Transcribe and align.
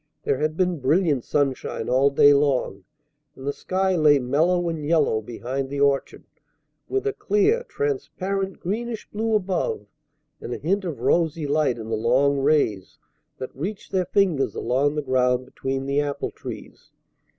There 0.23 0.39
had 0.39 0.57
been 0.57 0.79
brilliant 0.79 1.23
sunshine 1.25 1.87
all 1.87 2.09
day 2.09 2.33
long, 2.33 2.85
and 3.35 3.45
the 3.45 3.53
sky 3.53 3.95
lay 3.95 4.17
mellow 4.17 4.67
and 4.67 4.83
yellow 4.83 5.21
behind 5.21 5.69
the 5.69 5.79
orchard, 5.79 6.23
with 6.89 7.05
a 7.05 7.13
clear, 7.13 7.61
transparent 7.69 8.59
greenish 8.59 9.07
blue 9.11 9.35
above 9.35 9.85
and 10.41 10.55
a 10.55 10.57
hint 10.57 10.85
of 10.85 11.01
rosy 11.01 11.45
light 11.45 11.77
in 11.77 11.89
the 11.89 11.95
long 11.95 12.39
rays 12.39 12.97
that 13.37 13.55
reached 13.55 13.91
their 13.91 14.05
fingers 14.07 14.55
along 14.55 14.95
the 14.95 15.03
ground 15.03 15.45
between 15.45 15.85
the 15.85 16.01
apple 16.01 16.31
trees. 16.31 16.89